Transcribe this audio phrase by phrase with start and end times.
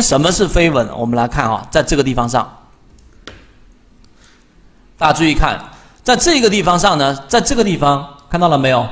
[0.00, 0.88] 什么是飞稳？
[0.96, 2.50] 我们来看啊，在这个地方上，
[4.98, 5.60] 大家注意看，
[6.02, 8.86] 在这个地方上呢，在这个地方看到了没有？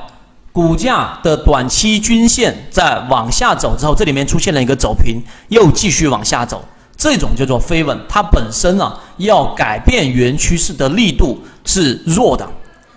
[0.53, 6.65] 股价的短期均线在往下走之后，这里面出现了一个走平，又继续往下走，
[6.97, 7.99] 这种叫做飞稳。
[8.09, 12.49] 它本身呢，要改变原趋势的力度是弱的，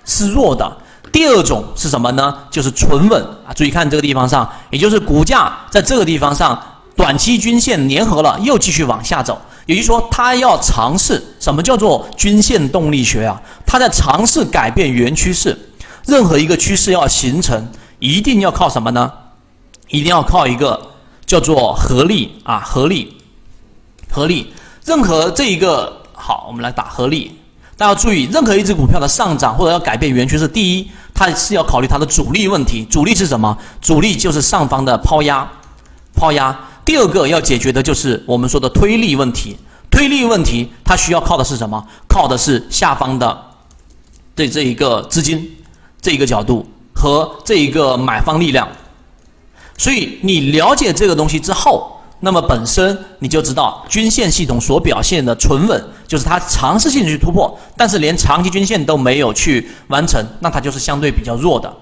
[0.05, 0.78] 是弱的。
[1.12, 2.38] 第二种是什么呢？
[2.52, 3.50] 就是纯稳啊！
[3.55, 6.62] 注意看这个地方上，也就是股价在这个地方上。
[6.98, 13.39] 短期均线粘合了，又继续往下走，也就是说，它要尝试什么叫做均线动力学啊？
[13.68, 15.57] 它在尝试改变原趋势。
[16.07, 17.69] 任何一个趋势要形成，
[18.00, 19.11] 一定要靠什么呢？
[19.89, 20.82] 一定要靠一个
[21.25, 23.16] 叫做合力啊，合力，
[24.10, 24.52] 合力。
[24.83, 27.32] 任何这一个好，我们来打合力。
[27.77, 32.83] 大家要注意，任何一只股票的上涨或者要改变原趋势，第一，它是要考虑它的阻力问题。
[32.86, 33.55] 阻力是什么？
[33.81, 35.47] 阻力就是上方的抛压，
[36.16, 36.58] 抛压。
[36.88, 39.58] 第二个要解决的就是我们说的推力问题，
[39.91, 41.86] 推力问题它需要靠的是什么？
[42.07, 43.38] 靠的是下方的
[44.33, 45.53] 对这一个资金
[46.02, 48.66] 这一个角度和这一个买方力量。
[49.77, 61.75] 所以你了解这个东西之后，那么本身你就知道均线系统所表现的存稳，就是它尝试性去突破，但是连长期均线都没有去完成，那它就是相对比较弱的。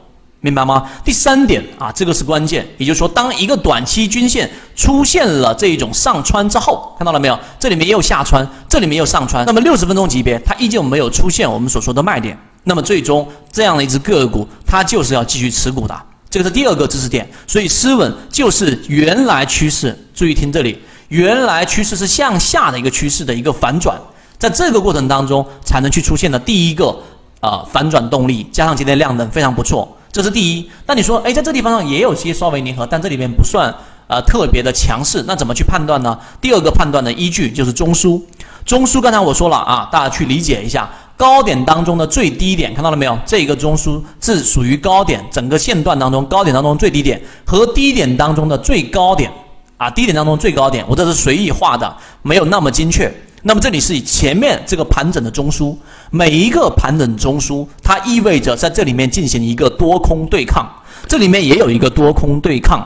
[0.46, 0.88] 明白吗？
[1.04, 7.40] 第三点啊，这个是关键，也就是说，当一个短期均线出现了这一种上穿之后，看到了没有？
[7.60, 9.44] 这里面也有下穿，这里面也有上穿。
[9.48, 12.38] 那么六十分钟级别，它依旧没有出现我们所说的卖点。
[12.64, 16.00] 那么最终这样的一只个股，它就是要继续持股的。
[16.30, 17.28] 这个是第二个知识点。
[17.48, 19.98] 所以，失稳就是原来趋势。
[20.14, 24.00] 注意听这里，原来趋势是向下的一个趋势的一个反转，
[24.38, 26.96] 在这个过程当中才能去出现的第一个
[27.40, 29.95] 呃反转动力，加上今天量能非常不错。
[30.16, 33.70] 这是第一，那你说，哎，在这地方上也有些稍微粘合，但这里面不算
[34.08, 36.18] 呃特别的强势，那怎么去判断呢？
[36.40, 38.22] 第二个判断的依据就是中枢，
[38.66, 43.20] 中枢刚才我说了啊，大家去理解一下，高点当中的最低点看到了没有？
[43.26, 49.30] 这个中枢是属于高点，整个线段当中高点当中最低点和低点当中的最高点
[49.76, 53.14] 啊，低点当中最高点，我这是随意画的，没有那么精确。
[53.48, 55.76] 那么这里是以前面这个盘整的中枢，
[56.10, 60.68] 每一个盘整中枢，它意味着在这里面进行一个多空对抗，
[61.08, 62.84] 这里面也有一个多空对抗。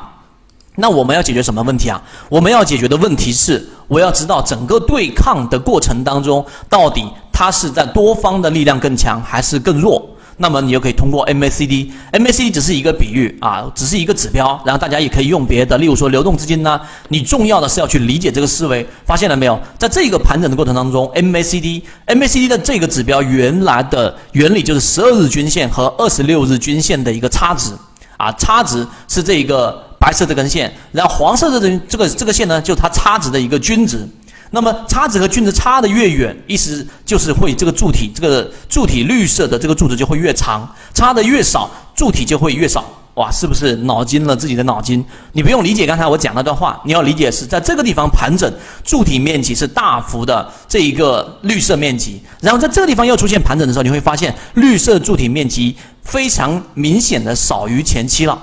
[0.76, 2.02] 那我们要解决什么问题啊？
[2.28, 10.10] 我们要解决的问题是，我要知道整个对抗的过程当中，到底它是在多方的力量更强还是更弱？
[10.42, 16.80] 那么你就可以通过 MACD，MACD 只是一个比喻啊，只是一个指标，然后大家也可以用别的，例如说流动资金呢。
[17.10, 19.60] 你重要的是要去理解这个思维，发现了没有？
[19.78, 27.72] 在这个盘整的过程当中，MACD，MACD 的这个指标原来的原理就是十二日均线和二十六日均线的一个差值
[28.16, 34.08] 啊，差值是这一个白色这根线，然后黄色的这这个这个线呢，就是它差值的一个均值。
[34.52, 40.62] 那么差值和均值差的越远，意思就是会这个柱体，这个柱体绿色的这个柱子就会越长；
[40.94, 42.84] 差的越少，柱体就会越少。
[43.16, 45.04] 哇，是不是脑筋了自己的脑筋？
[45.34, 48.50] 你不用理解刚才我讲那段话，你要理解是在这个地方盘整，
[48.84, 58.40] 柱体面积是大幅的这一个绿色面积，然后在这个地方又出现盘整的时候，你会发现绿色柱体面积非常明显的少于前期了。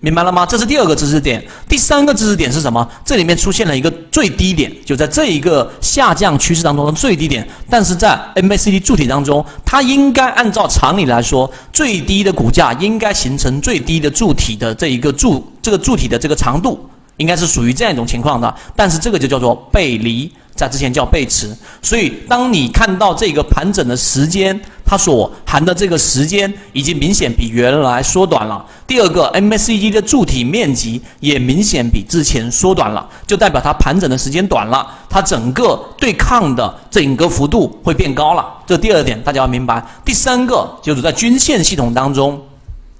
[0.00, 0.44] 明白了吗？
[0.44, 1.42] 这是第二个知识点。
[1.68, 2.86] 第三个知识点是什么？
[3.04, 7.46] 这里面出现了一个最低点，就在这一个下降趋势当中的最低点。
[7.70, 16.78] 但是在 MACD 柱体当中，它应该按照常理来说，最低的股价应该形成最低的柱体的这一个柱，这个柱体的这个长度
[17.16, 18.54] 应该是属于这样一种情况的。
[18.76, 20.30] 但是这个就叫做背离。
[20.56, 28.64] 在之前叫背驰，所以当你看到这个盘整的时间，它所含的这个时间已经明显比原来缩短了。
[28.86, 38.46] 第二个，MACD 的柱体面积也明显比之前缩短了，就代表它盘整的时间短了，它整个对抗的整个幅度会变高了。
[38.66, 39.84] 这第二点大家要明白。
[40.04, 42.40] 第三个就是在均线系统当中。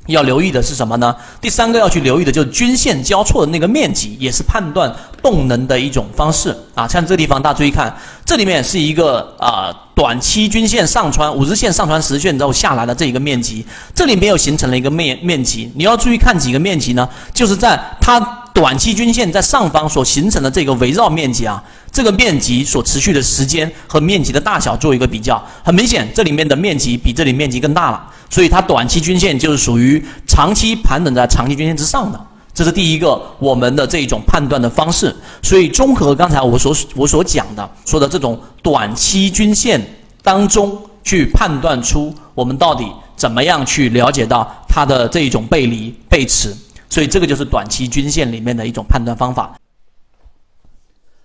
[0.07, 1.15] 要留意的是什么呢？
[1.41, 6.87] 第三个要去留意的就是均线交错的那个面积，也是判断动能的一种方式啊。
[6.87, 7.95] 像这个地方，大家注意看，
[8.25, 13.65] 这里面是一个啊短期均线上穿五日线上穿十线之后下来的这一个面积，
[13.95, 15.71] 这里面又形成了一个面面积。
[15.75, 17.09] 你要注意看几个面积呢？
[17.35, 18.21] 就是在它
[18.57, 21.63] 短期均线在上方所形成的这个围绕面积啊，
[21.93, 28.03] 这个面积所持续的时间和面积的大小做一个比较，很明显，这里面的面积比这里面积更大了。
[28.31, 32.19] 所以它短期均线就是属于长期盘整在长期均线之上的，
[32.55, 35.15] 这是第一个我们的这一种判断的方式。
[35.43, 39.79] 所以综合刚才我所我所讲的说的这种短期均线
[40.23, 46.57] 当中去判断出我们到底怎么样去了解到它的这一种背离背驰，
[46.89, 49.59] 所以这个就是短期均线里面的一种判断方法。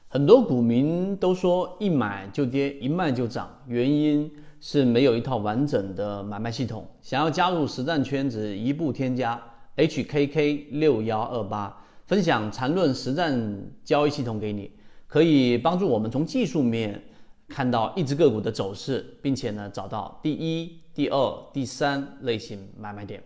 [0.10, 4.30] 很多股民都说一买就跌，一卖就涨，原因
[4.60, 6.86] 是没有一套完整的买卖系统。
[7.02, 9.42] 想要加入实战圈子，一步添加
[9.78, 14.70] HKK 六幺二八，分享缠论实战交易系统给你，
[15.08, 17.02] 可以帮助我们从技术面
[17.48, 23.24] 看到一只个股的走势，并且呢找到第一、第二、第三类型买卖点。